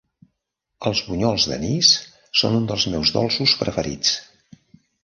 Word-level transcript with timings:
Els 0.89 1.01
bunyols 1.09 1.45
d'anís 1.51 1.91
són 2.43 2.59
un 2.63 2.67
dels 2.73 2.87
meus 2.95 3.17
dolços 3.21 3.57
preferits 3.63 4.19